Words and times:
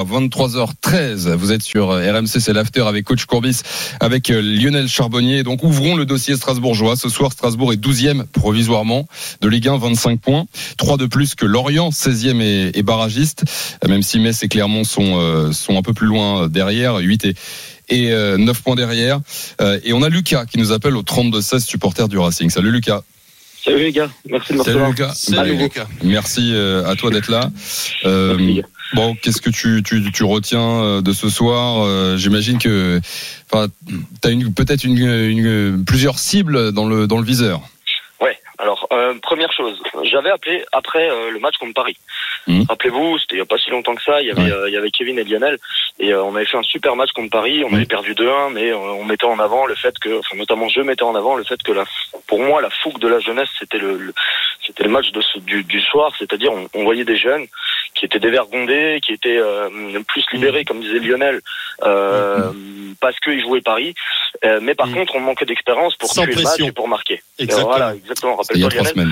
23h13, 0.00 1.34
vous 1.34 1.50
êtes 1.50 1.62
sur 1.62 1.88
RMC, 1.88 2.38
c'est 2.38 2.52
l'after 2.52 2.82
avec 2.82 3.04
coach 3.04 3.24
Courbis, 3.24 3.62
avec 3.98 4.30
euh, 4.30 4.40
Lionel 4.40 4.86
Charbonnier. 4.86 5.42
Donc 5.42 5.64
ouvrons 5.64 5.96
le 5.96 6.06
dossier 6.06 6.36
strasbourgeois. 6.36 6.94
Ce 6.94 7.08
soir, 7.08 7.32
Strasbourg 7.32 7.72
est 7.72 7.84
12e 7.84 8.24
provisoirement 8.26 9.08
de 9.40 9.48
Ligue 9.48 9.66
1, 9.66 9.76
25 9.78 10.20
points. 10.20 10.46
3 10.76 10.98
de 10.98 11.06
plus 11.06 11.34
que 11.34 11.44
Lorient, 11.44 11.88
16e 11.88 12.40
et, 12.40 12.78
et 12.78 12.82
barragiste. 12.84 13.42
Même 13.88 14.02
si 14.02 14.20
Metz 14.20 14.40
et 14.44 14.48
Clermont 14.48 14.84
sont, 14.84 15.18
euh, 15.18 15.50
sont 15.50 15.76
un 15.76 15.82
peu 15.82 15.94
plus 15.94 16.06
loin 16.06 16.46
derrière, 16.46 16.98
8 16.98 17.24
et, 17.24 17.34
et 17.88 18.12
euh, 18.12 18.36
9 18.36 18.62
points 18.62 18.76
derrière. 18.76 19.18
Euh, 19.60 19.80
et 19.82 19.92
on 19.94 20.02
a 20.04 20.08
Lucas 20.08 20.46
qui 20.46 20.58
nous 20.58 20.70
appelle 20.70 20.96
au 20.96 21.02
32-16 21.02 21.66
supporter 21.66 22.06
du 22.08 22.18
Racing. 22.18 22.50
Salut 22.50 22.70
Lucas. 22.70 23.02
Salut 23.64 23.78
les 23.78 23.92
gars, 23.92 24.08
merci 24.30 24.52
de 24.52 24.58
me 24.58 24.64
Salut. 24.64 24.86
Lucas. 24.86 25.12
Salut, 25.14 25.56
Lucas. 25.56 25.86
Merci 26.02 26.52
euh, 26.54 26.86
à 26.86 26.94
toi 26.94 27.10
d'être 27.10 27.30
là. 27.30 27.50
Euh, 28.04 28.36
Merci. 28.38 28.62
Bon, 28.94 29.14
qu'est-ce 29.14 29.40
que 29.42 29.50
tu, 29.50 29.82
tu, 29.82 30.10
tu 30.12 30.24
retiens 30.24 30.82
euh, 30.82 31.00
de 31.02 31.12
ce 31.12 31.28
soir 31.28 31.84
Euh, 31.84 32.16
J'imagine 32.16 32.58
que 32.58 33.00
enfin, 33.50 33.66
tu 34.22 34.28
as 34.28 34.30
une, 34.30 34.54
peut-être 34.54 34.84
une, 34.84 34.96
une, 34.98 35.84
plusieurs 35.84 36.18
cibles 36.18 36.72
dans 36.72 36.86
le, 36.86 37.06
dans 37.06 37.18
le 37.18 37.24
viseur. 37.24 37.60
Ouais, 38.20 38.36
alors 38.58 38.88
euh, 38.92 39.14
première 39.22 39.52
chose, 39.52 39.80
j'avais 40.04 40.30
appelé 40.30 40.64
après 40.72 41.08
euh, 41.10 41.30
le 41.30 41.38
match 41.38 41.56
contre 41.60 41.74
Paris. 41.74 41.96
Mhm. 42.46 42.64
Rappelez-vous, 42.68 43.18
c'était 43.18 43.34
il 43.36 43.38
y 43.38 43.42
a 43.42 43.46
pas 43.46 43.58
si 43.58 43.70
longtemps 43.70 43.94
que 43.94 44.02
ça, 44.02 44.22
il 44.22 44.28
y 44.28 44.30
avait, 44.30 44.42
Ouais. 44.42 44.50
euh, 44.52 44.68
il 44.68 44.72
y 44.72 44.76
avait 44.78 44.90
Kevin 44.90 45.18
et 45.18 45.24
Lionel, 45.24 45.58
et 46.00 46.12
euh, 46.14 46.24
on 46.24 46.34
avait 46.34 46.46
fait 46.46 46.56
un 46.56 46.62
super 46.62 46.96
match 46.96 47.10
contre 47.12 47.30
Paris, 47.30 47.62
on 47.64 47.68
Mhm. 47.68 47.74
avait 47.76 47.84
perdu 47.86 48.14
2-1, 48.14 48.52
mais 48.54 48.70
euh, 48.72 48.76
on 48.76 49.04
mettait 49.04 49.26
en 49.26 49.38
avant 49.38 49.66
le 49.66 49.74
fait 49.74 49.96
que, 49.98 50.18
enfin 50.18 50.36
notamment 50.36 50.66
je 50.68 50.80
mettais 50.80 51.02
en 51.04 51.14
avant 51.14 51.36
le 51.36 51.44
fait 51.44 51.62
que 51.62 51.72
la, 51.72 51.84
pour 52.26 52.40
moi 52.40 52.62
la 52.62 52.70
fougue 52.70 52.98
de 53.00 53.06
la 53.08 53.20
jeunesse, 53.20 53.50
c'était 53.58 53.78
le, 53.78 53.98
le- 53.98 54.14
c'était 54.66 54.82
le 54.84 54.90
match 54.90 55.12
de 55.12 55.20
ce, 55.20 55.38
du, 55.38 55.62
du 55.64 55.80
soir, 55.80 56.12
c'est-à-dire 56.18 56.52
on, 56.52 56.68
on 56.74 56.84
voyait 56.84 57.04
des 57.04 57.16
jeunes 57.16 57.46
qui 57.98 58.04
étaient 58.04 58.20
dévergondés, 58.20 59.00
qui 59.04 59.12
étaient 59.12 59.38
euh, 59.38 59.68
plus 60.06 60.24
libérés, 60.32 60.64
comme 60.64 60.80
disait 60.80 61.00
Lionel, 61.00 61.40
euh, 61.82 62.52
parce 63.00 63.18
qu'ils 63.18 63.40
jouaient 63.40 63.60
Paris. 63.60 63.94
Euh, 64.44 64.60
mais 64.62 64.74
par 64.74 64.90
contre, 64.92 65.16
on 65.16 65.20
manquait 65.20 65.46
d'expérience 65.46 65.96
pour 65.96 66.10
Sans 66.12 66.22
tuer 66.22 66.34
le 66.34 66.42
match 66.42 66.60
et 66.60 66.72
pour 66.72 66.88
marquer. 66.88 67.22
Exactement. 67.38 67.68
Voilà, 67.68 67.94
exactement. 67.94 68.36
Rappelle-toi, 68.36 68.70
Lionel. 68.70 69.08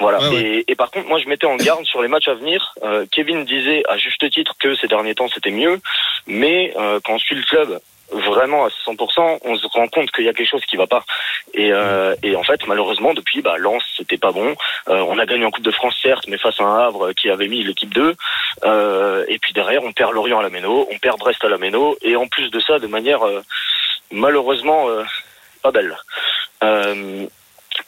Voilà. 0.00 0.20
Ouais, 0.20 0.28
ouais. 0.28 0.42
Et, 0.68 0.72
et 0.72 0.76
par 0.76 0.92
contre, 0.92 1.08
moi, 1.08 1.18
je 1.18 1.28
mettais 1.28 1.46
en 1.46 1.56
garde 1.56 1.84
sur 1.84 2.00
les 2.02 2.08
matchs 2.08 2.28
à 2.28 2.34
venir. 2.34 2.74
Euh, 2.84 3.04
Kevin 3.10 3.44
disait 3.44 3.82
à 3.88 3.96
juste 3.96 4.30
titre 4.30 4.54
que 4.60 4.76
ces 4.76 4.86
derniers 4.86 5.16
temps 5.16 5.28
c'était 5.28 5.50
mieux, 5.50 5.80
mais 6.28 6.72
euh, 6.78 7.00
quand 7.04 7.14
on 7.14 7.18
suit 7.18 7.34
le 7.34 7.42
club 7.42 7.80
vraiment 8.10 8.64
à 8.64 8.68
100%, 8.68 9.38
on 9.44 9.56
se 9.56 9.66
rend 9.68 9.88
compte 9.88 10.10
qu'il 10.10 10.24
y 10.24 10.28
a 10.28 10.32
quelque 10.32 10.48
chose 10.48 10.64
qui 10.66 10.76
va 10.76 10.86
pas. 10.86 11.04
Et, 11.54 11.72
euh, 11.72 12.14
et 12.22 12.36
en 12.36 12.42
fait, 12.42 12.66
malheureusement, 12.66 13.14
depuis, 13.14 13.42
bah, 13.42 13.56
Lens, 13.58 13.84
c'était 13.96 14.18
pas 14.18 14.32
bon. 14.32 14.54
Euh, 14.88 15.04
on 15.08 15.18
a 15.18 15.26
gagné 15.26 15.44
en 15.44 15.50
Coupe 15.50 15.64
de 15.64 15.70
France, 15.70 15.98
certes, 16.02 16.26
mais 16.28 16.38
face 16.38 16.60
à 16.60 16.64
un 16.64 16.86
Havre 16.86 17.12
qui 17.12 17.30
avait 17.30 17.48
mis 17.48 17.62
l'équipe 17.62 17.92
2. 17.92 18.14
Euh, 18.64 19.24
et 19.28 19.38
puis 19.38 19.52
derrière, 19.52 19.82
on 19.84 19.92
perd 19.92 20.12
Lorient 20.12 20.38
à 20.38 20.42
la 20.42 20.50
Méno, 20.50 20.88
on 20.90 20.98
perd 20.98 21.18
Brest 21.18 21.44
à 21.44 21.48
la 21.48 21.58
Méno, 21.58 21.96
et 22.02 22.16
en 22.16 22.26
plus 22.26 22.50
de 22.50 22.60
ça, 22.60 22.78
de 22.78 22.86
manière 22.86 23.22
euh, 23.26 23.42
malheureusement 24.10 24.88
euh, 24.88 25.04
pas 25.62 25.70
belle. 25.70 25.96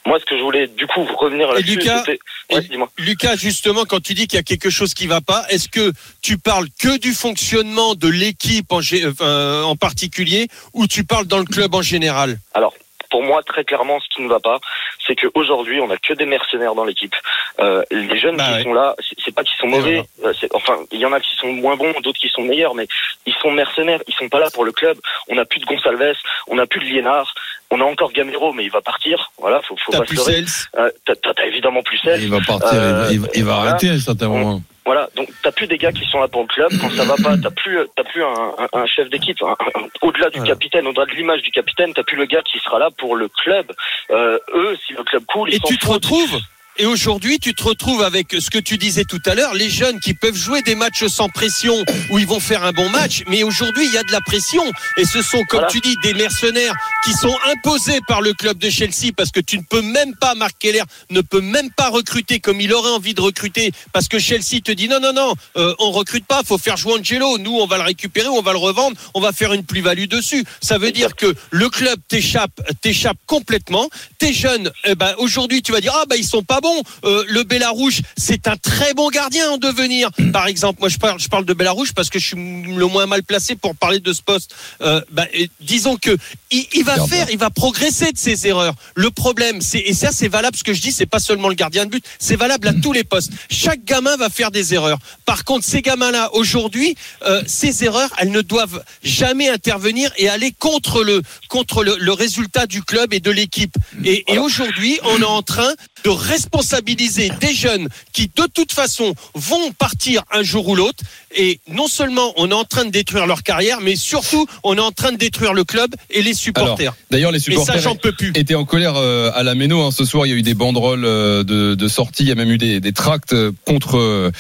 Moi, 0.07 0.19
ce 0.19 0.25
que 0.25 0.37
je 0.37 0.43
voulais 0.43 0.67
du 0.67 0.87
coup 0.87 1.05
revenir 1.05 1.53
là-dessus, 1.53 1.77
Lucas. 1.77 2.03
Ouais. 2.51 2.67
Lucas, 2.99 3.37
justement, 3.37 3.85
quand 3.85 4.01
tu 4.03 4.15
dis 4.15 4.27
qu'il 4.27 4.39
y 4.39 4.41
a 4.41 4.43
quelque 4.43 4.71
chose 4.71 4.95
qui 4.95 5.07
va 5.07 5.21
pas, 5.21 5.45
est-ce 5.51 5.69
que 5.69 5.93
tu 6.23 6.39
parles 6.39 6.67
que 6.81 6.99
du 6.99 7.13
fonctionnement 7.13 7.95
de 7.95 8.09
l'équipe 8.09 8.73
en, 8.73 8.81
euh, 9.21 9.63
en 9.63 9.77
particulier 9.77 10.49
ou 10.73 10.87
tu 10.87 11.05
parles 11.05 11.27
dans 11.27 11.39
le 11.39 11.45
club 11.45 11.75
en 11.75 11.83
général? 11.83 12.39
Alors, 12.55 12.73
pour 13.11 13.23
moi, 13.25 13.43
très 13.43 13.65
clairement, 13.65 13.99
ce 14.01 14.09
qui 14.15 14.23
ne 14.23 14.29
va 14.29 14.39
pas, 14.41 14.59
c'est 15.07 15.17
qu'aujourd'hui, 15.17 15.81
on 15.81 15.89
n'a 15.89 15.97
que 15.97 16.15
des 16.15 16.27
mercenaires 16.27 16.75
dans 16.77 16.85
l'équipe. 16.85 17.15
Euh, 17.59 17.83
les 17.91 18.19
jeunes 18.19 18.37
Bah 18.37 18.47
qui 18.47 18.53
ouais. 18.55 18.63
sont 18.63 18.73
là, 18.73 18.95
c'est- 19.25 19.35
pas 19.35 19.43
qu'ils 19.43 19.57
sont 19.59 19.67
mauvais. 19.67 20.03
euh, 20.25 20.33
enfin, 20.55 20.79
il 20.93 21.01
y 21.01 21.05
en 21.07 21.13
a 21.13 21.21
qui 21.21 21.35
sont 21.37 21.53
moins 21.53 21.77
bons, 21.77 21.93
d'autres 22.03 22.21
qui 22.21 22.29
sont 22.29 22.43
meilleurs, 22.43 22.75
mais 22.75 22.87
ils 23.27 23.35
sont 23.43 23.51
mercenaires. 23.51 24.01
Ils 24.09 24.15
sont 24.15 24.29
pas 24.29 24.39
là 24.39 24.49
pour 24.51 24.65
le 24.65 24.71
club. 24.73 24.97
On 25.29 25.35
n'a 25.35 25.45
plus 25.45 25.59
de 25.61 25.67
Gonçalves, 25.67 26.17
on 26.47 26.55
n'a 26.55 26.67
plus 26.67 26.81
de 26.81 26.85
Liénard, 26.87 27.35
on 27.71 27.81
a 27.81 27.85
encore 27.85 28.13
Gamero, 28.13 28.53
mais 28.53 28.65
il 28.65 28.71
va 28.71 28.81
partir. 28.81 29.31
Voilà, 29.39 29.61
faut, 29.63 29.77
faut 29.77 29.93
T'as 29.93 29.99
pas 29.99 30.05
plus 30.05 30.17
se 30.17 30.67
Euh, 30.77 30.91
T'as 31.05 31.47
évidemment 31.47 31.83
plus. 31.83 32.01
Il 32.05 32.31
va 32.31 32.41
partir, 32.41 32.71
Euh, 32.75 33.09
il 33.11 33.21
va, 33.21 33.29
il 33.35 33.45
va 33.45 33.55
voilà. 33.55 33.71
arrêter 33.71 33.91
à 33.91 33.93
un 33.93 33.99
certain 33.99 34.29
moment. 34.29 34.63
Voilà, 34.87 35.09
donc 35.15 35.29
t'as 35.43 35.53
plus 35.53 35.67
des 35.69 35.79
gars 35.79 35.93
qui 35.93 36.05
sont 36.07 36.19
là 36.19 36.27
pour 36.27 36.41
le 36.43 36.49
club. 36.49 36.71
Quand 36.81 36.91
ça 36.91 37.05
va 37.05 37.15
pas, 37.17 37.37
t'as 37.41 37.51
plus, 37.51 37.79
t'as 37.97 38.03
plus 38.03 38.25
un, 38.25 38.55
un- 38.59 38.69
un 38.81 38.87
chef 38.87 39.09
d'équipe. 39.11 39.37
un- 39.43 39.53
un- 39.53 39.87
Au-delà 40.03 40.31
du 40.31 40.43
capitaine, 40.43 40.87
au-delà 40.87 41.07
de 41.07 41.13
l'image 41.13 41.43
du 41.43 41.51
capitaine, 41.53 41.93
t'as 41.95 42.03
plus 42.03 42.17
le 42.17 42.25
gars 42.25 42.43
qui 42.43 42.59
sera 42.59 42.79
là 42.81 42.89
pour 42.99 43.15
le 43.15 43.29
club. 43.29 43.67
Euh, 44.11 44.39
eux, 44.55 44.77
si 44.87 44.95
le 44.95 45.05
club 45.05 45.25
coule, 45.27 45.51
ils 45.51 45.57
Et 45.57 45.59
s'en 45.59 45.69
tu 45.69 45.79
te 45.79 45.85
foutent. 45.85 45.95
retrouves? 45.95 46.41
Et 46.77 46.87
aujourd'hui, 46.87 47.39
tu 47.39 47.55
te 47.55 47.63
retrouves 47.63 48.03
avec 48.03 48.35
ce 48.39 48.49
que 48.51 48.59
tu 48.59 48.79
disais 48.79 49.05
tout 49.05 49.21
à 49.27 49.35
l'heure, 49.35 49.55
les 49.55 49.69
jeunes 49.69 50.01
qui 50.01 50.15
peuvent 50.15 50.37
jouer 50.37 50.63
des 50.63 50.75
matchs 50.75 51.07
sans 51.07 51.29
pression 51.29 51.75
où 52.11 52.19
ils 52.19 52.27
vont 52.27 52.41
faire 52.41 52.65
un 52.65 52.73
bon 52.73 52.89
match, 52.89 53.23
mais 53.29 53.43
aujourd'hui, 53.43 53.87
il 53.87 53.93
y 53.93 53.99
a 53.99 54.03
de 54.03 54.13
la 54.13 54.21
pression 54.21 54.63
et 54.97 55.05
ce 55.05 55.21
sont, 55.23 55.43
comme 55.45 55.61
Voilà. 55.61 55.73
tu 55.73 55.81
dis, 55.81 55.97
des 56.03 56.15
mercenaires 56.15 56.75
qui 57.05 57.13
sont 57.13 57.37
imposés 57.53 57.99
par 58.07 58.21
le 58.23 58.33
club 58.33 58.59
de 58.59 58.71
Chelsea 58.71 59.13
parce 59.17 59.31
que 59.31 59.41
tu 59.41 59.59
ne 59.59 59.63
peux 59.63 59.83
même 59.83 60.15
pas, 60.17 60.35
Marc 60.35 60.57
Keller 60.59 60.83
ne 61.11 61.21
peut 61.21 61.41
même 61.41 61.71
pas 61.71 61.89
recruter 61.91 62.41
comme 62.41 62.61
il 62.61 62.73
aurait 62.73 62.93
envie 62.93 63.15
de 63.15 63.21
recruter 63.21 63.73
parce 63.93 64.09
que 64.09 64.19
Chelsea 64.19 64.61
te 64.65 64.73
dit 64.73 64.89
non, 64.89 65.01
non, 65.01 65.13
non, 65.13 65.35
euh, 65.57 65.75
on 65.81 65.91
recrute 65.91 66.27
pas, 66.27 66.43
faut 66.45 66.59
faire 66.59 66.77
jouer 66.77 66.95
Angelo. 66.95 67.39
Nous, 67.39 67.57
on 67.57 67.67
va 67.67 67.77
le 67.79 67.85
récupérer, 67.85 68.29
on 68.29 68.43
va 68.43 68.53
le 68.53 68.59
revendre, 68.59 68.97
on 69.15 69.21
va 69.21 69.33
faire 69.33 69.53
une 69.53 69.65
plus-value 69.65 70.07
dessus. 70.07 70.45
Ça 70.61 70.79
veut 70.79 70.93
dire 70.93 71.17
que 71.17 71.35
le 71.51 71.69
club 71.69 71.99
t'échappe, 72.09 72.53
t'échappe 72.81 73.19
complètement. 73.27 73.89
Tes 74.19 74.33
jeunes, 74.33 74.71
eh 74.85 74.95
ben, 74.95 75.15
aujourd'hui, 75.19 75.63
tu 75.63 75.73
vas 75.73 75.81
dire, 75.81 75.93
ah, 75.97 76.05
bah, 76.09 76.17
ils 76.17 76.25
sont 76.25 76.43
pas 76.43 76.60
bons. 76.61 76.83
Euh, 77.05 77.25
le 77.29 77.43
Bélarouche, 77.45 78.01
c'est 78.17 78.49
un 78.49 78.57
très 78.57 78.95
bon 78.95 79.09
gardien 79.11 79.51
en 79.51 79.57
devenir. 79.57 80.11
Par 80.33 80.47
exemple, 80.47 80.81
moi, 80.81 80.89
je 80.89 80.99
parle, 80.99 81.21
je 81.21 81.29
parle 81.29 81.45
de 81.45 81.55
Bélarouche 81.55 81.93
parce 81.93 82.11
que 82.11 82.19
je 82.19 82.27
suis 82.29 82.37
le 82.37 82.87
moins 82.87 83.07
mal 83.07 83.23
placé 83.23 83.55
pour 83.57 83.75
parler 83.75 84.01
de 84.01 84.13
ce 84.13 84.23
poste. 84.23 84.55
Euh, 84.81 85.01
bah, 85.11 85.27
disons 85.61 85.97
que 85.97 86.17
il, 86.51 86.67
il 86.75 86.85
va 86.85 87.07
faire, 87.07 87.29
il 87.31 87.39
va 87.39 87.51
progresser 87.51 88.13
de 88.13 88.19
ses 88.19 88.47
erreurs. 88.47 88.75
Le 88.95 89.11
problème, 89.11 89.61
c'est, 89.61 89.81
et 89.81 89.95
ça, 89.95 90.11
c'est 90.13 90.29
valable, 90.29 90.57
ce 90.57 90.65
que 90.65 90.75
je 90.75 90.81
dis, 90.81 90.93
c'est 90.93 91.07
pas 91.07 91.21
seulement 91.21 91.49
le 91.49 91.55
gardien 91.55 91.87
de 91.87 91.91
but, 91.91 92.05
c'est 92.19 92.37
valable 92.37 92.69
à 92.69 92.73
tous 92.75 92.93
les 92.93 93.05
postes. 93.05 93.31
Chaque 93.51 93.85
gamin 93.85 94.17
va 94.17 94.29
faire 94.29 94.51
des 94.51 94.75
erreurs. 94.75 94.99
Par 95.25 95.45
contre, 95.45 95.65
ces 95.65 95.83
gamins-là, 95.83 96.31
aujourd'hui, 96.35 96.97
euh, 97.27 97.43
ces 97.47 97.85
erreurs, 97.85 98.11
elles 98.19 98.31
ne 98.31 98.43
doivent 98.43 98.83
jamais 99.03 99.49
intervenir 99.49 100.13
et 100.17 100.29
aller 100.29 100.53
contre 100.53 101.03
le, 101.03 101.23
contre 101.49 101.85
le, 101.85 101.97
le 101.99 102.13
résultat 102.13 102.67
du 102.67 102.83
club 102.83 103.15
et 103.15 103.21
de 103.21 103.31
l'équipe. 103.31 103.75
Et, 104.05 104.25
et 104.33 104.39
aujourd'hui, 104.39 104.99
on 105.05 105.21
est 105.21 105.25
en 105.25 105.43
train 105.43 105.73
de 106.05 106.11
responsabiliser 106.11 107.31
des 107.41 107.55
jeunes 107.55 107.89
qui, 108.13 108.31
de 108.35 108.47
toute 108.47 108.73
façon, 108.73 109.15
vont 109.35 109.73
partir 109.73 110.23
un 110.31 110.43
jour 110.43 110.69
ou 110.69 110.75
l'autre. 110.75 111.03
Et 111.37 111.61
non 111.69 111.87
seulement 111.87 112.33
on 112.37 112.51
est 112.51 112.55
en 112.55 112.65
train 112.65 112.85
de 112.85 112.91
détruire 112.91 113.27
leur 113.27 113.43
carrière, 113.43 113.79
mais 113.81 113.95
surtout, 113.97 114.47
on 114.65 114.77
est 114.77 114.81
en 114.81 114.91
train 114.91 115.13
de 115.13 115.17
détruire 115.17 115.53
le 115.55 115.65
club 115.65 115.95
et 116.11 116.23
les 116.23 116.35
supporters. 116.35 116.95
D'ailleurs, 117.11 117.31
les 117.31 117.39
et 117.39 117.55
ça, 117.57 117.75
supporters 117.75 117.97
peux 117.99 118.13
plus. 118.13 118.33
étaient 118.35 118.55
en 118.57 118.65
colère 118.65 118.95
euh, 118.97 119.31
à 119.35 119.43
la 119.45 119.55
Méno. 119.55 119.83
hein. 119.83 119.91
Ce 119.93 120.05
soir, 120.05 120.27
il 120.27 120.31
y 120.31 120.33
a 120.33 120.37
eu 120.37 120.43
des 120.43 120.55
banderoles 120.55 121.05
euh, 121.05 121.45
de, 121.45 121.75
de 121.75 121.89
sortie. 121.89 122.25
Il 122.25 122.29
y 122.29 122.33
a 122.33 122.35
même 122.35 122.51
eu 122.51 122.59
des, 122.59 122.81
des 122.81 122.93
tracts 122.93 123.33
euh, 123.33 123.53
contre 123.65 123.97
euh, 123.99 124.31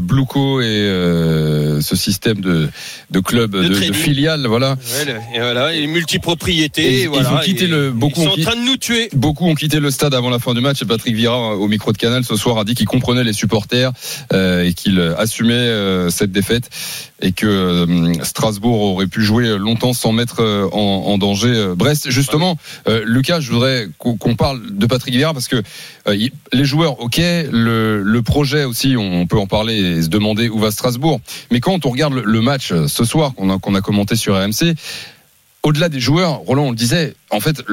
Bluco 0.00 0.60
et 0.60 0.64
euh, 0.66 1.80
ce 1.80 1.96
système 1.96 2.40
de, 2.40 2.68
de 3.10 3.20
club, 3.20 3.50
De 3.52 3.64
de, 3.64 3.68
de 3.68 3.92
filiales. 3.92 4.46
Voilà. 4.46 4.76
Et 5.34 5.38
voilà, 5.40 5.74
et 5.74 5.86
multipropriété. 5.86 6.82
Et- 6.82 7.02
il 7.02 7.08
voilà, 7.08 7.28
faut 7.30 7.38
quitter 7.44 7.64
et- 7.64 7.68
le- 7.68 7.90
beaucoup 7.90 8.20
Ils 8.20 8.24
sont 8.24 8.30
ont 8.30 8.40
en 8.40 8.42
train 8.42 8.56
de 8.56 8.64
nous 8.64 8.76
tuer. 8.76 9.08
Beaucoup 9.12 9.46
ont 9.46 9.54
quitté 9.54 9.80
le 9.80 9.90
stade 9.90 10.14
avant 10.14 10.30
la 10.30 10.38
fin 10.38 10.54
du 10.54 10.60
match 10.60 10.80
et 10.82 10.86
Patrick 10.86 11.14
Vieira, 11.14 11.56
au 11.56 11.68
micro 11.68 11.92
de 11.92 11.98
Canal 11.98 12.24
ce 12.24 12.36
soir, 12.36 12.58
a 12.58 12.64
dit 12.64 12.74
qu'il 12.74 12.86
comprenait 12.86 13.24
les 13.24 13.32
supporters 13.32 13.92
euh, 14.32 14.64
et 14.64 14.72
qu'il 14.72 14.98
assumait 15.18 16.08
cette 16.10 16.32
défaite 16.38 16.70
et 17.20 17.32
que 17.32 17.46
euh, 17.46 18.22
Strasbourg 18.22 18.80
aurait 18.80 19.08
pu 19.08 19.22
jouer 19.22 19.58
longtemps 19.58 19.92
sans 19.92 20.12
mettre 20.12 20.40
euh, 20.40 20.68
en, 20.70 21.18
danger 21.18 21.52
euh, 21.52 21.74
Brest. 21.74 22.10
Justement, 22.10 22.56
Lucas, 23.04 23.40
je 23.40 23.50
voudrais 23.50 23.88
qu'on 23.98 24.36
parle 24.36 24.60
de 24.70 24.86
Patrick 24.86 25.14
Vieira 25.14 25.32
parce 25.32 25.48
que 25.48 25.62
les 26.06 26.64
joueurs, 26.64 27.00
ok, 27.00 27.18
le, 27.18 28.20
projet 28.24 28.64
aussi, 28.64 28.96
on 28.96 29.26
peut 29.26 29.38
en 29.38 29.46
parler 29.46 29.74
et 29.74 30.02
se 30.02 30.08
demander 30.08 30.48
où 30.48 30.58
va 30.58 30.70
Strasbourg. 30.70 31.20
Mais 31.50 31.60
quand 31.60 31.86
on 31.86 31.90
regarde 31.90 32.14
le, 32.14 32.40
match 32.40 32.72
ce 32.86 33.04
soir 33.04 33.32
qu'on 33.34 33.74
a, 33.74 33.80
commenté 33.80 34.16
sur 34.16 34.34
RMC, 34.34 34.74
au-delà 35.62 35.88
des 35.88 36.00
joueurs, 36.00 36.38
Roland, 36.46 36.64
on 36.66 36.70
le 36.70 36.76
disait, 36.76 37.14
en 37.30 37.40
fait, 37.40 37.64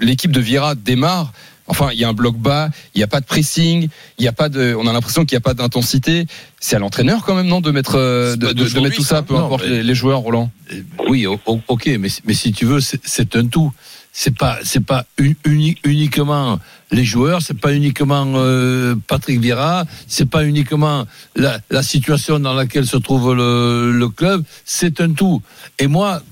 l'équipe 0.00 0.32
de 0.32 0.40
Vieira 0.40 0.74
démarre 0.74 1.32
Enfin, 1.70 1.90
il 1.92 1.98
y 2.00 2.04
a 2.04 2.08
un 2.08 2.12
bloc 2.12 2.36
bas, 2.36 2.68
il 2.94 2.98
n'y 2.98 3.04
a 3.04 3.06
pas 3.06 3.20
de 3.20 3.24
pressing, 3.26 3.88
il 4.18 4.24
y 4.24 4.28
a 4.28 4.32
pas 4.32 4.48
de, 4.48 4.74
on 4.76 4.86
a 4.88 4.92
l'impression 4.92 5.24
qu'il 5.24 5.36
n'y 5.36 5.38
a 5.38 5.42
pas 5.42 5.54
d'intensité. 5.54 6.26
C'est 6.58 6.74
à 6.76 6.80
l'entraîneur 6.80 7.22
quand 7.24 7.36
même, 7.36 7.46
non, 7.46 7.60
de 7.60 7.70
mettre, 7.70 7.94
euh, 7.96 8.34
de, 8.36 8.48
de, 8.48 8.68
de 8.68 8.80
mettre 8.80 8.96
tout 8.96 9.04
ça, 9.04 9.22
peu 9.22 9.34
Non, 9.34 9.46
importe 9.46 9.64
les, 9.66 9.82
les 9.84 9.94
joueurs, 9.94 10.18
Roland. 10.18 10.50
Euh, 10.72 10.82
Oui, 11.08 11.26
ok, 11.26 11.86
mais, 11.98 12.08
mais 12.26 12.34
si 12.34 12.52
tu 12.52 12.66
veux, 12.66 12.80
c'est- 12.80 13.36
un 13.36 13.46
tout. 13.46 13.72
C'est 14.12 14.36
pas, 14.36 14.58
c'est 14.64 14.84
pas 14.84 15.06
uni- 15.18 15.36
uni- 15.44 15.76
uniquement 15.84 16.58
les 16.90 17.04
joueurs, 17.04 17.42
c'est 17.42 17.56
pas 17.60 17.72
uniquement 17.72 18.26
euh, 18.34 18.96
Patrick 19.06 19.38
Vieira, 19.40 19.84
c'est 20.08 20.28
pas 20.28 20.44
uniquement 20.44 21.06
la, 21.36 21.60
la 21.70 21.84
situation 21.84 22.40
dans 22.40 22.52
laquelle 22.54 22.88
se 22.88 22.96
trouve 22.96 23.32
le, 23.34 23.92
le 23.92 24.08
club, 24.08 24.42
c'est 24.64 25.00
un 25.00 25.12
tout. 25.12 25.40
Et 25.78 25.86
moi, 25.86 26.22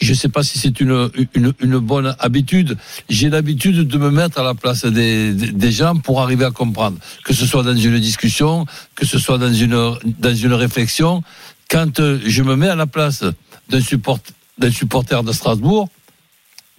je 0.00 0.14
sais 0.14 0.28
pas 0.28 0.42
si 0.42 0.58
c'est 0.58 0.80
une, 0.80 1.10
une, 1.34 1.78
bonne 1.78 2.14
habitude. 2.20 2.76
J'ai 3.08 3.30
l'habitude 3.30 3.88
de 3.88 3.98
me 3.98 4.10
mettre 4.10 4.38
à 4.38 4.44
la 4.44 4.54
place 4.54 4.84
des, 4.84 5.32
des, 5.32 5.72
gens 5.72 5.96
pour 5.96 6.20
arriver 6.20 6.44
à 6.44 6.50
comprendre. 6.50 6.98
Que 7.24 7.34
ce 7.34 7.46
soit 7.46 7.64
dans 7.64 7.76
une 7.76 7.98
discussion, 7.98 8.64
que 8.94 9.04
ce 9.04 9.18
soit 9.18 9.38
dans 9.38 9.52
une, 9.52 9.96
dans 10.18 10.34
une 10.34 10.52
réflexion. 10.52 11.22
Quand 11.68 11.98
euh, 11.98 12.20
je 12.24 12.42
me 12.42 12.54
mets 12.54 12.68
à 12.68 12.76
la 12.76 12.86
place 12.86 13.24
d'un 13.68 13.80
support, 13.80 14.20
supporter 14.70 15.22
de 15.24 15.32
Strasbourg, 15.32 15.88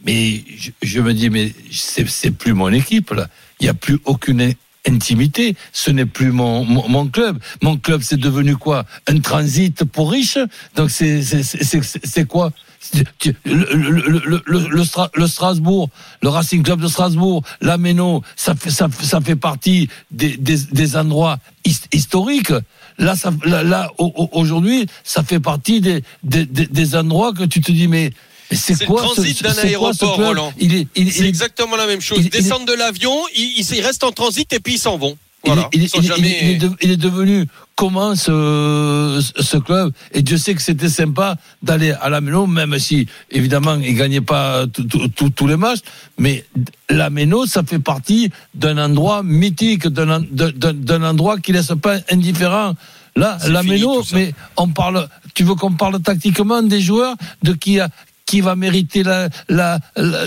mais 0.06 0.44
je, 0.82 1.02
me 1.02 1.14
dis, 1.14 1.30
mais 1.30 1.54
c'est, 1.72 2.32
plus 2.32 2.54
mon 2.54 2.72
équipe, 2.72 3.12
là. 3.12 3.28
Il 3.60 3.66
n'y 3.66 3.70
a 3.70 3.74
plus 3.74 4.00
aucune 4.06 4.54
intimité. 4.88 5.56
Ce 5.74 5.92
n'est 5.92 6.06
plus 6.06 6.32
mon, 6.32 6.64
mon, 6.64 6.88
mon 6.88 7.08
club. 7.08 7.38
Mon 7.62 7.78
club, 7.78 8.02
c'est 8.02 8.18
devenu 8.18 8.56
quoi? 8.56 8.86
Un 9.08 9.20
transit 9.20 9.84
pour 9.84 10.12
riches? 10.12 10.40
Donc, 10.76 10.90
c'est, 10.90 12.26
quoi? 12.28 12.52
Le, 12.94 13.04
le, 13.46 13.92
le, 13.92 14.22
le, 14.26 14.42
le, 14.46 14.68
le 14.70 14.84
Stra- 14.84 15.10
le 15.14 15.28
Strasbourg, 15.28 15.90
le 16.22 16.30
Racing 16.30 16.64
Club 16.64 16.82
de 16.82 16.88
Strasbourg, 16.88 17.44
la 17.62 17.78
Méno, 17.78 18.24
ça 18.36 18.56
fait, 18.56 18.72
ça, 18.72 18.88
fait- 18.90 19.06
ça 19.06 19.22
fait 19.22 19.36
partie 19.36 19.90
des, 20.12 20.38
des, 20.38 20.58
des 20.58 20.96
endroits 20.98 21.38
his- 21.66 21.82
historiques. 21.94 22.54
Là, 22.98 23.16
ça, 23.16 23.32
là, 23.46 23.64
là, 23.64 23.92
au- 23.98 24.12
au- 24.16 24.30
aujourd'hui, 24.40 24.88
ça 25.04 25.24
fait 25.24 25.40
partie 25.40 25.82
des, 25.82 26.04
des, 26.24 26.46
des, 26.46 26.96
endroits 26.96 27.34
que 27.34 27.44
tu 27.44 27.62
te 27.62 27.72
dis, 27.72 27.88
mais 27.88 28.12
c'est 28.52 28.80
le 28.80 28.86
quoi 28.88 29.02
transit 29.04 29.38
ce, 29.38 29.44
d'un 29.44 29.54
quoi 29.54 29.64
aéroport, 29.64 30.16
club? 30.16 30.28
Roland. 30.28 30.54
Il 30.58 30.74
est, 30.76 30.88
il, 30.96 31.12
C'est 31.12 31.28
exactement 31.28 31.76
la 31.76 31.86
même 31.86 32.02
chose. 32.02 32.18
il- 32.20 32.26
Ils 32.26 32.30
descendent 32.30 32.68
de 32.68 32.74
l'avion, 32.74 33.16
ils- 33.36 33.66
ils 33.72 33.82
restent 33.82 34.04
en 34.04 34.12
transit 34.12 34.52
et 34.54 34.60
puis 34.60 34.76
ils 34.76 34.80
s'en 34.80 34.98
vont. 34.98 35.18
Il 35.46 35.52
est- 35.52 35.54
Voilà. 35.54 35.70
il 35.74 35.84
est- 35.84 35.88
Sans 35.88 36.00
il 36.02 36.06
est- 36.06 36.08
il 36.18 36.26
est- 36.26 36.30
jamais- 36.30 36.40
il 36.44 36.50
est 36.52 36.58
de- 36.58 36.76
il 36.82 36.92
est 36.92 36.98
devenu 36.98 37.48
comment 37.76 38.16
ce, 38.16 39.22
ce 39.40 39.58
club? 39.58 39.92
Et 40.14 40.22
Dieu 40.22 40.38
sait 40.38 40.54
que 40.54 40.62
c'était 40.62 40.90
sympa 40.90 41.38
d'aller 41.64 41.92
à 42.02 42.10
la 42.10 42.22
Méno, 42.22 42.46
même 42.48 42.78
si 42.80 43.08
évidemment 43.32 43.76
il 43.76 43.96
gagnait 43.96 44.22
pas 44.22 44.66
tous 44.68 45.48
les 45.48 45.58
matchs, 45.58 45.80
mais 46.18 46.46
la 46.90 47.10
Méno, 47.10 47.46
ça 47.46 47.64
fait 47.64 47.80
partie 47.80 48.32
d'un 48.54 48.78
endroit 48.78 49.24
mythique, 49.24 49.88
d'un 49.88 50.10
en- 50.18 50.26
d'un- 50.32 50.52
d'un 50.52 50.74
d'un 50.74 51.04
endroit 51.04 51.38
qui 51.40 51.52
laisse 51.54 51.72
pas 51.82 51.98
indifférent. 52.12 52.74
Là, 53.16 53.38
C'est 53.42 53.50
la 53.50 53.62
fini, 53.64 53.74
Méno, 53.76 53.98
tout 54.02 54.08
ça. 54.08 54.16
mais 54.18 54.34
on 54.58 54.68
parle. 54.70 55.08
Tu 55.34 55.44
veux 55.44 55.56
qu'on 55.56 55.74
parle 55.74 56.00
tactiquement 56.02 56.62
des 56.64 56.82
joueurs, 56.82 57.16
de 57.44 57.54
qui 57.54 57.80
a 57.80 57.90
qui 58.26 58.42
va 58.42 58.56
mériter 58.56 59.02
la, 59.02 59.28
la, 59.50 59.80
la, 59.96 60.26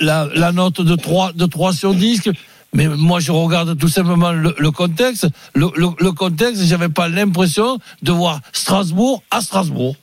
la, 0.00 0.28
la 0.34 0.52
note 0.52 0.80
de 0.80 0.94
3, 0.96 1.32
de 1.34 1.44
3 1.44 1.74
sur 1.74 1.92
10 1.94 2.22
mais 2.74 2.86
moi, 2.88 3.20
je 3.20 3.32
regarde 3.32 3.78
tout 3.78 3.88
simplement 3.88 4.32
le, 4.32 4.54
le 4.58 4.70
contexte. 4.70 5.26
Le, 5.54 5.66
le, 5.76 5.86
le 5.98 6.12
contexte, 6.12 6.62
j'avais 6.66 6.88
pas 6.90 7.08
l'impression 7.08 7.78
de 8.02 8.12
voir 8.12 8.40
Strasbourg 8.52 9.22
à 9.30 9.40
Strasbourg. 9.40 9.94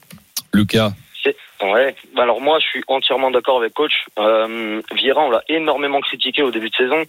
Lucas. 0.54 0.92
C'est- 1.24 1.36
Ouais. 1.64 1.96
Alors 2.18 2.42
moi, 2.42 2.58
je 2.60 2.66
suis 2.66 2.84
entièrement 2.88 3.30
d'accord 3.30 3.60
avec 3.60 3.74
coach. 3.76 3.94
Euh, 4.18 4.82
Vieira, 4.96 5.22
on 5.22 5.30
l'a 5.30 5.44
énormément 5.48 6.02
critiqué 6.02 6.42
au 6.42 6.50
début 6.50 6.72
de 6.72 6.76
saison, 6.76 7.04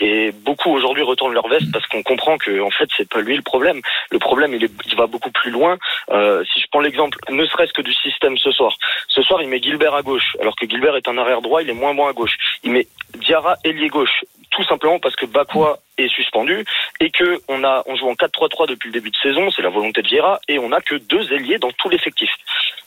et 0.00 0.32
beaucoup 0.32 0.70
aujourd'hui 0.70 1.02
retournent 1.02 1.34
leur 1.34 1.46
veste 1.46 1.70
parce 1.70 1.86
qu'on 1.88 2.02
comprend 2.02 2.38
que 2.38 2.62
en 2.62 2.70
fait, 2.70 2.88
c'est 2.96 3.06
pas 3.06 3.20
lui 3.20 3.36
le 3.36 3.42
problème. 3.42 3.82
Le 4.10 4.18
problème, 4.18 4.54
il, 4.54 4.64
est, 4.64 4.72
il 4.86 4.96
va 4.96 5.06
beaucoup 5.06 5.30
plus 5.30 5.50
loin. 5.50 5.76
Euh, 6.10 6.42
si 6.50 6.58
je 6.58 6.66
prends 6.70 6.80
l'exemple, 6.80 7.18
ne 7.28 7.44
serait-ce 7.44 7.74
que 7.74 7.82
du 7.82 7.92
système 7.92 8.38
ce 8.38 8.50
soir. 8.50 8.72
Ce 9.08 9.20
soir, 9.20 9.42
il 9.42 9.48
met 9.50 9.60
Gilbert 9.60 9.94
à 9.94 10.00
gauche, 10.00 10.36
alors 10.40 10.56
que 10.56 10.66
Gilbert 10.66 10.96
est 10.96 11.06
un 11.06 11.18
arrière 11.18 11.42
droit, 11.42 11.60
il 11.62 11.68
est 11.68 11.74
moins 11.74 11.92
bon 11.94 12.06
à 12.06 12.14
gauche. 12.14 12.38
Il 12.64 12.70
met 12.72 12.86
Diarra 13.18 13.56
ailier 13.62 13.88
gauche, 13.88 14.24
tout 14.58 14.64
simplement 14.64 14.98
parce 14.98 15.14
que 15.14 15.24
Bakwa 15.24 15.78
est 15.98 16.08
suspendu 16.08 16.64
et 16.98 17.10
que 17.10 17.40
on 17.46 17.62
a 17.62 17.84
on 17.86 17.94
joue 17.94 18.08
en 18.08 18.14
4-3-3 18.14 18.66
depuis 18.66 18.88
le 18.88 18.92
début 18.92 19.10
de 19.10 19.16
saison, 19.22 19.52
c'est 19.52 19.62
la 19.62 19.68
volonté 19.68 20.02
de 20.02 20.08
Vieira, 20.08 20.40
et 20.48 20.58
on 20.58 20.72
a 20.72 20.80
que 20.80 20.96
deux 20.96 21.32
ailiers 21.32 21.58
dans 21.58 21.70
tout 21.70 21.88
l'effectif. 21.88 22.28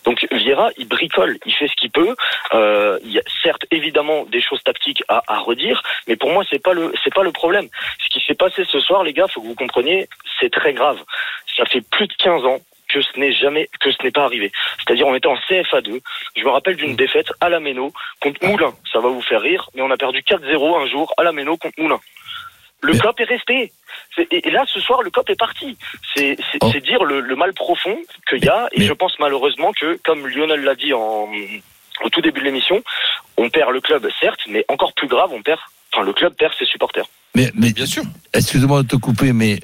Donc 0.04 0.28
Vieira, 0.32 0.70
il 0.78 0.90
bricole, 0.90 1.38
il 1.46 1.54
fait 1.54 1.70
ce 1.70 1.76
qu'il 1.78 1.90
peut. 1.90 2.14
Euh, 2.54 3.00
il 3.06 3.12
y 3.14 3.20
a 3.20 3.22
certes 3.42 3.66
évidemment 3.72 4.26
des 4.26 4.42
choses 4.42 4.62
tactiques 4.64 5.02
à, 5.08 5.24
à 5.28 5.40
redire, 5.40 5.82
mais 6.10 6.18
pour 6.18 6.30
moi 6.34 6.44
c'est 6.50 6.62
pas 6.62 6.74
le 6.74 6.92
c'est 7.06 7.14
pas 7.14 7.24
le 7.24 7.32
problème. 7.32 7.70
Ce 8.04 8.10
qui 8.10 8.20
s'est 8.26 8.36
passé 8.36 8.66
ce 8.66 8.82
soir, 8.82 9.06
les 9.06 9.14
gars, 9.14 9.28
faut 9.30 9.42
que 9.42 9.48
vous 9.48 9.56
compreniez, 9.56 10.10
c'est 10.42 10.52
très 10.52 10.74
grave. 10.74 11.00
Ça 11.56 11.64
fait 11.64 11.82
plus 11.90 12.08
de 12.08 12.14
15 12.16 12.44
ans 12.44 12.60
que 12.92 13.02
ce 13.02 13.20
n'est 13.20 13.34
jamais 13.34 13.70
que 13.80 13.92
ce 13.92 13.98
n'est 14.04 14.12
pas 14.12 14.24
arrivé. 14.24 14.52
C'est-à-dire 14.80 15.08
on 15.08 15.16
était 15.16 15.28
en 15.28 15.36
CFA2. 15.50 16.02
Je 16.36 16.44
me 16.44 16.50
rappelle 16.50 16.76
d'une 16.76 16.96
défaite 16.96 17.32
à 17.40 17.50
la 17.50 17.60
Méno 17.60 17.92
contre 18.20 18.46
Moulin. 18.46 18.74
Ça 18.92 19.00
va 19.00 19.10
vous 19.10 19.22
faire 19.22 19.42
rire, 19.42 19.70
mais 19.76 19.82
on 19.82 19.92
a 19.92 19.98
perdu 19.98 20.20
4-0 20.22 20.82
un 20.84 20.88
jour 20.88 21.14
à 21.18 21.24
la 21.24 21.32
Méno 21.32 21.58
contre 21.58 21.80
Moulin. 21.80 22.00
Le 22.84 22.94
Mais- 22.94 23.00
COP 23.00 23.20
est 23.20 23.26
resté. 23.26 23.72
Et 24.32 24.50
là, 24.50 24.64
ce 24.68 24.80
soir, 24.80 25.04
le 25.04 25.12
COP 25.12 25.30
est 25.30 25.36
parti. 25.40 25.78
C'est 26.16 26.36
Oh. 26.62 26.72
dire 26.84 27.04
le, 27.04 27.20
le 27.22 27.36
mal 27.36 27.54
profond 27.54 27.96
qu'il 28.28 28.44
y 28.44 28.50
a. 28.50 28.68
Et 28.72 28.80
Mais- 28.80 28.86
je 28.86 28.94
pense 28.94 29.18
malheureusement 29.20 29.72
que, 29.80 30.00
comme 30.04 30.28
Lionel 30.28 30.62
l'a 30.64 30.74
dit 30.76 30.92
en, 30.94 31.30
au 32.04 32.10
tout 32.10 32.22
début 32.22 32.40
de 32.40 32.46
l'émission, 32.46 32.82
on 33.38 33.50
perd 33.52 33.72
le 33.72 33.82
club, 33.82 34.08
certes, 34.20 34.40
mais 34.50 34.66
encore 34.68 34.94
plus 34.94 35.08
grave, 35.08 35.30
on 35.32 35.44
perd. 35.44 35.60
Enfin, 35.94 36.04
le 36.06 36.14
club 36.14 36.34
perd 36.36 36.54
ses 36.58 36.66
supporters. 36.66 37.06
Mais, 37.36 37.52
mais 37.54 37.72
Bien 37.72 37.86
sûr. 37.86 38.04
excuse-moi 38.34 38.82
de 38.84 38.88
te 38.88 38.96
couper, 38.96 39.32
mais 39.32 39.60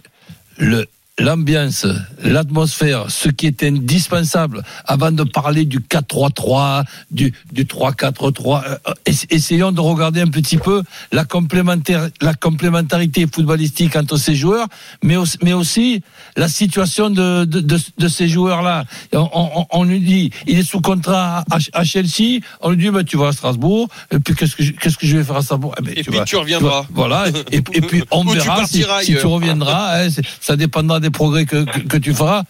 le 0.58 0.86
l'ambiance, 1.20 1.86
l'atmosphère, 2.24 3.10
ce 3.10 3.30
qui 3.30 3.48
est 3.48 3.64
indispensable 3.64 4.62
avant 4.86 5.12
de 5.12 5.24
parler 5.24 5.66
du 5.66 5.80
4-3-3, 5.80 6.84
du, 7.12 7.34
du 7.52 7.66
3-4-3, 7.66 8.64
euh, 8.66 8.94
ess- 9.06 9.26
essayons 9.30 9.72
de 9.72 9.82
regarder 9.82 10.22
un 10.22 10.28
petit 10.28 10.58
peu 10.58 10.84
la, 11.12 11.26
complémentaire, 11.26 12.10
la 12.22 12.34
complémentarité 12.34 13.26
footballistique 13.34 13.96
entre 13.96 14.18
ces 14.18 14.36
joueurs, 14.36 14.68
mais 15.04 15.16
aussi, 15.16 15.38
mais 15.44 15.54
aussi 15.54 16.04
la 16.36 16.48
situation 16.48 17.10
de, 17.10 17.46
de, 17.46 17.62
de, 17.62 17.80
de 17.98 18.08
ces 18.08 18.28
joueurs-là. 18.28 18.86
On, 19.14 19.28
on, 19.34 19.66
on 19.72 19.84
lui 19.86 20.00
dit, 20.00 20.32
il 20.46 20.60
est 20.60 20.64
sous 20.64 20.82
contrat 20.82 21.44
à, 21.50 21.58
à 21.74 21.84
Chelsea, 21.84 22.42
on 22.62 22.70
lui 22.72 22.78
dit, 22.78 22.90
bah, 22.92 23.04
tu 23.04 23.18
vas 23.18 23.30
à 23.30 23.32
Strasbourg, 23.32 23.88
et 24.12 24.20
puis 24.20 24.36
qu'est-ce 24.36 24.56
que 24.56 24.64
je, 24.64 24.72
qu'est-ce 24.74 24.98
que 24.98 25.08
je 25.08 25.18
vais 25.18 25.24
faire 25.24 25.38
à 25.38 25.42
Strasbourg? 25.42 25.74
Eh 25.80 25.82
ben, 25.82 25.94
Et 25.98 26.04
puis 26.04 26.20
tu 26.26 26.36
reviendras. 26.36 26.84
tu 26.88 26.94
Voilà, 26.94 27.26
et, 27.52 27.58
et 27.74 27.82
puis 27.82 28.04
on 28.12 28.22
Ou 28.28 28.32
tu 28.34 28.38
verra 28.40 28.66
si, 28.68 28.84
tu 29.06 29.26
reviendras. 29.26 30.04
hein, 30.04 30.10
ça 30.42 30.56
dépendra 30.56 31.00
des 31.00 31.07
progrès 31.12 31.46
que, 31.46 31.64
que, 31.66 31.80
que 31.80 31.98
tu 31.98 32.14
feras. 32.14 32.44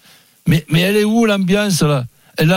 Mais, 0.47 0.65
mais 0.69 0.81
elle 0.81 0.97
est 0.97 1.03
où 1.03 1.25
l'ambiance 1.25 1.81
là? 1.81 2.05
Elle 2.37 2.53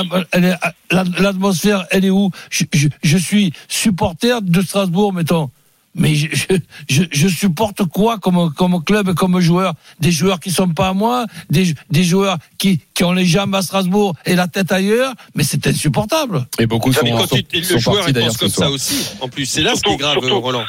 L'atmosphère, 0.90 1.86
elle 1.90 2.04
est 2.04 2.10
où? 2.10 2.30
Je, 2.50 2.64
je, 2.72 2.88
je 3.02 3.16
suis 3.18 3.52
supporter 3.68 4.42
de 4.42 4.60
Strasbourg, 4.62 5.12
mettons. 5.12 5.50
Mais 5.96 6.14
je, 6.14 7.02
je, 7.10 7.26
supporte 7.28 7.84
quoi 7.84 8.18
comme, 8.18 8.52
comme 8.54 8.84
club 8.84 9.08
et 9.08 9.14
comme 9.14 9.40
joueur? 9.40 9.74
Des 9.98 10.12
joueurs 10.12 10.38
qui 10.38 10.52
sont 10.52 10.68
pas 10.68 10.88
à 10.88 10.92
moi, 10.92 11.26
des, 11.50 11.74
des 11.90 12.04
joueurs 12.04 12.38
qui, 12.58 12.78
qui 12.94 13.02
ont 13.02 13.12
les 13.12 13.26
jambes 13.26 13.54
à 13.56 13.62
Strasbourg 13.62 14.14
et 14.24 14.36
la 14.36 14.46
tête 14.46 14.70
ailleurs, 14.70 15.12
mais 15.34 15.42
c'est 15.42 15.66
insupportable. 15.66 16.46
Et 16.60 16.66
beaucoup 16.66 16.92
sont, 16.92 17.00
Mais 17.02 17.10
quand 17.10 17.26
sont- 17.26 17.36
tu- 17.50 17.64
sont 17.64 17.74
le 17.74 17.80
joueur 17.80 17.96
partis 18.04 18.12
il 18.20 18.24
pense 18.24 18.36
comme 18.36 18.48
ça 18.50 18.70
aussi. 18.70 19.04
En 19.20 19.26
plus, 19.28 19.46
c'est 19.46 19.62
là 19.62 19.72
ce 19.74 19.80
qui 19.80 19.90
est 19.90 19.96
grave, 19.96 20.12
surtout- 20.20 20.40
Roland. 20.40 20.64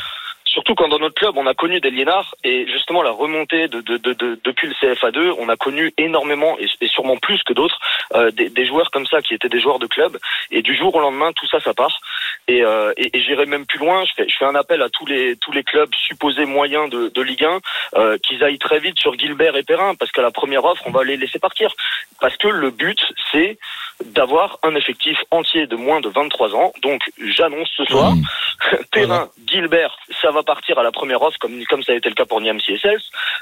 Surtout 0.52 0.76
quand 0.76 0.90
dans 0.90 1.00
notre 1.00 1.16
club, 1.16 1.38
on 1.38 1.48
a 1.48 1.54
connu 1.54 1.80
des 1.80 1.92
liénards 1.92 2.36
et 2.44 2.68
justement 2.68 3.04
la 3.04 3.12
remontée 3.12 3.70
de, 3.70 3.80
de, 3.80 3.96
de, 3.96 4.12
de- 4.12 4.38
depuis 4.44 4.68
le 4.68 4.74
CFA2, 4.74 5.36
on 5.40 5.48
a 5.48 5.56
connu 5.56 5.94
énormément 5.98 6.58
et, 6.60 6.68
et 6.82 6.88
sûrement 6.88 7.16
plus 7.16 7.42
que 7.44 7.54
d'autres 7.54 7.80
euh, 8.16 8.32
des, 8.32 8.50
des 8.50 8.66
joueurs 8.66 8.92
comme 8.92 9.08
ça 9.08 9.22
qui 9.22 9.34
étaient 9.34 9.48
des 9.48 9.62
joueurs 9.62 9.80
de 9.80 9.88
club. 9.88 10.18
Et 10.52 10.62
du 10.62 10.76
jour 10.76 10.94
au 10.94 11.00
lendemain 11.00 11.32
tout 11.34 11.48
ça 11.48 11.62
ça 11.62 11.74
part 11.74 12.02
et, 12.48 12.64
euh, 12.64 12.94
et, 12.98 13.16
et 13.18 13.22
j'irai 13.22 13.46
même 13.46 13.66
plus 13.66 13.80
loin. 13.80 14.04
Je 14.06 14.12
fais, 14.16 14.30
je 14.30 14.36
fais 14.38 14.46
un 14.46 14.56
appel 14.56 14.82
à 14.82 14.90
tous 14.90 15.06
les 15.06 15.36
tous 15.38 15.52
les 15.52 15.64
clubs 15.64 15.94
supposés 15.96 16.46
moyens 16.46 16.90
de, 16.90 17.10
de 17.10 17.22
Ligue 17.22 17.46
1 17.46 17.60
euh, 17.96 18.18
qu'ils 18.20 18.44
aillent 18.44 18.60
très 18.60 18.80
vite 18.80 19.00
sur 19.00 19.18
Gilbert 19.18 19.56
et 19.56 19.64
Perrin 19.64 19.96
parce 19.96 20.12
qu'à 20.12 20.22
la 20.22 20.32
première 20.32 20.66
offre 20.66 20.84
on 20.86 20.92
va 20.92 21.04
les 21.04 21.18
laisser 21.18 21.40
partir 21.40 21.74
parce 22.20 22.38
que 22.38 22.48
le 22.48 22.72
but 22.72 23.00
c'est 23.32 23.58
d'avoir 24.06 24.60
un 24.64 24.76
effectif 24.76 25.18
entier 25.32 25.68
de 25.68 25.76
moins 25.76 26.02
de 26.02 26.10
23 26.10 26.56
ans. 26.56 26.74
Donc 26.82 27.02
j'annonce 27.20 27.70
ce 27.76 27.86
soir 27.86 28.12
Mmh. 28.12 28.22
Perrin, 28.92 29.30
Gilbert, 29.48 29.96
ça 30.22 30.32
va 30.32 30.44
partir 30.44 30.78
à 30.78 30.84
la 30.84 30.92
première 30.92 31.22
offre, 31.22 31.38
comme, 31.40 31.64
comme 31.66 31.84
ça 31.84 31.94
a 31.94 31.96
été 31.96 32.10
le 32.10 32.16
cas 32.16 32.26
pour 32.26 32.42
Niam 32.42 32.60
CSL. 32.60 33.00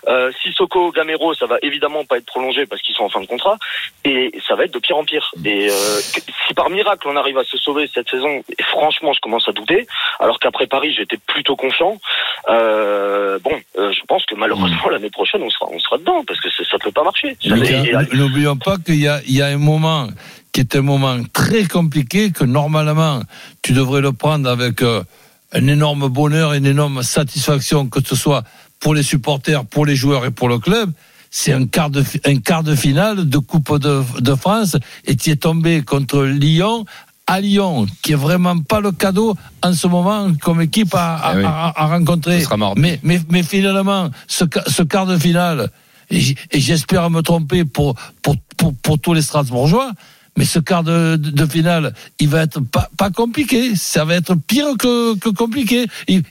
Euh, 0.08 0.32
Sissoko, 0.42 0.92
Gamero, 0.92 1.34
ça 1.34 1.46
va 1.46 1.58
évidemment 1.62 2.06
pas 2.06 2.18
être 2.18 2.26
prolongé 2.26 2.66
parce 2.66 2.82
qu'ils 2.82 2.96
sont 2.96 3.04
en 3.04 3.10
fin 3.10 3.22
de 3.22 3.26
contrat. 3.26 3.58
Et 4.06 4.32
ça 4.48 4.56
va 4.56 4.66
être 4.66 4.74
de 4.74 4.80
pire 4.80 4.98
en 4.98 5.04
pire. 5.04 5.32
Et 5.44 5.70
euh, 5.70 6.00
si 6.48 6.54
par 6.54 6.70
miracle 6.70 7.08
on 7.08 7.16
arrive 7.16 7.38
à 7.38 7.44
se 7.44 7.58
sauver 7.58 7.90
cette 7.94 8.10
saison, 8.10 8.44
et 8.58 8.64
franchement 8.64 8.89
je 8.92 9.20
commence 9.22 9.48
à 9.48 9.52
douter, 9.52 9.88
alors 10.20 10.40
qu'après 10.40 10.68
Paris 10.68 10.94
j'étais 10.98 11.18
plutôt 11.18 11.56
confiant, 11.56 11.98
euh, 12.50 13.40
bon, 13.40 13.52
euh, 13.78 13.92
je 13.92 14.02
pense 14.08 14.26
que 14.26 14.36
malheureusement 14.36 14.90
l'année 14.90 15.10
prochaine 15.10 15.42
on 15.44 15.50
sera, 15.50 15.68
on 15.72 15.80
sera 15.80 15.98
dedans 15.98 16.24
parce 16.28 16.40
que 16.40 16.50
ça, 16.50 16.64
ça 16.70 16.78
peut 16.78 16.92
pas 16.92 17.04
marcher. 17.04 17.38
N'oublions 18.14 18.58
pas 18.58 18.78
qu'il 18.78 19.00
y 19.00 19.08
a, 19.08 19.22
il 19.28 19.36
y 19.36 19.42
a 19.42 19.48
un 19.48 19.58
moment 19.58 20.08
qui 20.52 20.62
est 20.62 20.76
un 20.76 20.82
moment 20.82 21.18
très 21.34 21.66
compliqué 21.66 22.32
que 22.32 22.44
normalement 22.44 23.22
tu 23.62 23.74
devrais 23.74 24.02
le 24.02 24.14
prendre 24.14 24.50
avec 24.50 24.82
euh, 24.82 25.04
un 25.52 25.68
énorme 25.68 26.08
bonheur, 26.08 26.54
une 26.54 26.66
énorme 26.66 27.04
satisfaction, 27.04 27.88
que 27.88 28.00
ce 28.04 28.16
soit 28.16 28.44
pour 28.80 28.94
les 28.94 29.04
supporters, 29.04 29.66
pour 29.66 29.86
les 29.86 29.96
joueurs 29.96 30.26
et 30.26 30.32
pour 30.32 30.50
le 30.50 30.60
club. 30.60 30.92
C'est 31.32 31.54
un 31.54 31.68
quart 31.68 31.92
de, 31.92 32.04
un 32.26 32.40
quart 32.40 32.64
de 32.64 32.74
finale 32.74 33.30
de 33.30 33.38
Coupe 33.38 33.78
de, 33.78 34.02
de 34.20 34.36
France 34.36 34.78
et 35.06 35.16
tu 35.16 35.30
es 35.30 35.36
tombé 35.36 35.84
contre 35.84 36.24
Lyon 36.24 36.86
à 37.30 37.40
Lyon, 37.42 37.86
qui 38.02 38.14
est 38.14 38.16
vraiment 38.28 38.58
pas 38.60 38.80
le 38.82 38.92
cadeau 38.92 39.36
en 39.64 39.74
ce 39.74 39.88
moment 39.88 40.28
comme 40.42 40.62
équipe 40.62 40.94
à, 40.96 41.16
à, 41.16 41.34
Eh 41.34 41.38
oui. 41.38 41.44
à- 41.46 41.74
à 41.76 41.86
rencontrer. 41.88 42.40
Mais, 42.76 43.00
mais, 43.04 43.20
mais 43.30 43.44
finalement, 43.44 44.10
ce, 44.28 44.46
ce 44.68 44.84
quart 44.84 45.06
de 45.06 45.18
finale, 45.18 45.70
et 46.10 46.36
j'espère 46.60 47.10
me 47.12 47.22
tromper 47.22 47.66
pour, 47.66 47.96
pour, 48.24 48.36
pour, 48.58 48.74
pour 48.76 49.00
tous 49.00 49.14
les 49.14 49.22
Strasbourgeois, 49.22 49.92
mais 50.40 50.46
ce 50.46 50.58
quart 50.60 50.84
de, 50.86 51.18
de, 51.18 51.32
de 51.32 51.46
finale, 51.46 51.94
il 52.18 52.30
va 52.30 52.44
être 52.44 52.62
pas, 52.62 52.90
pas 52.98 53.10
compliqué. 53.10 53.76
Ça 53.76 54.06
va 54.06 54.16
être 54.16 54.36
pire 54.36 54.78
que, 54.80 55.18
que 55.18 55.28
compliqué. 55.28 55.86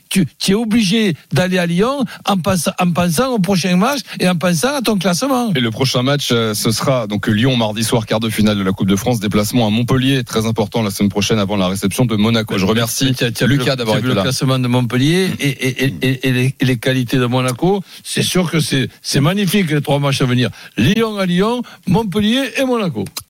Tu, 0.09 0.25
tu 0.39 0.51
es 0.51 0.55
obligé 0.55 1.15
d'aller 1.31 1.59
à 1.59 1.67
Lyon 1.67 2.03
en 2.25 2.37
pensant, 2.37 2.71
en 2.79 2.91
pensant 2.91 3.27
au 3.35 3.37
prochain 3.37 3.75
match 3.77 3.99
et 4.19 4.27
en 4.27 4.35
pensant 4.35 4.73
à 4.73 4.81
ton 4.81 4.97
classement. 4.97 5.53
Et 5.55 5.59
le 5.59 5.69
prochain 5.69 6.01
match, 6.01 6.29
euh, 6.31 6.55
ce 6.55 6.71
sera 6.71 7.05
donc 7.05 7.27
Lyon 7.27 7.55
mardi 7.55 7.83
soir, 7.83 8.07
quart 8.07 8.19
de 8.19 8.29
finale 8.29 8.57
de 8.57 8.63
la 8.63 8.71
Coupe 8.71 8.87
de 8.89 8.95
France, 8.95 9.19
déplacement 9.19 9.67
à 9.67 9.69
Montpellier, 9.69 10.23
très 10.23 10.47
important 10.47 10.81
la 10.81 10.89
semaine 10.89 11.09
prochaine 11.09 11.37
avant 11.37 11.55
la 11.55 11.67
réception 11.67 12.05
de 12.05 12.15
Monaco. 12.15 12.57
Je 12.57 12.65
remercie 12.65 13.13
Tu 13.13 13.23
as- 13.25 13.31
tu 13.31 13.43
as 13.43 13.47
Lucas 13.47 13.75
d'avoir 13.75 13.97
as 13.97 13.99
vu 13.99 14.07
été 14.07 14.15
le 14.15 14.21
classement 14.23 14.57
de 14.57 14.67
Montpellier 14.67 15.29
et, 15.39 15.47
et, 15.49 15.85
et, 15.85 15.93
et- 16.01 16.27
et 16.59 16.65
les, 16.65 16.77
qualités 16.79 17.17
de 17.17 17.27
Monaco. 17.27 17.83
C'est 18.03 18.23
sûr 18.23 18.49
que 18.49 18.57
c'est 18.59 19.21
magnifique 19.21 19.69
les 19.69 19.81
trois 19.81 19.99
matchs 19.99 20.21
à 20.21 20.25
venir. 20.25 20.49
Lyon 20.77 21.17
à 21.19 21.25
Lyon, 21.27 21.61
Montpellier 21.87 22.41
et 22.59 22.63
Monaco. 22.65 23.05